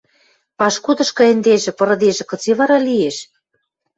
[0.57, 3.17] Пашкудышкы ӹндежӹ, пырыдежӹ, кыце вара лиэш!?